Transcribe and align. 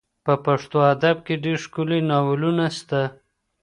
په 0.25 0.33
پښتو 0.45 0.77
ادب 0.93 1.17
کي 1.25 1.35
ډېر 1.43 1.57
ښکلي 1.63 1.99
ناولونه 2.11 2.65
سته. 2.77 3.01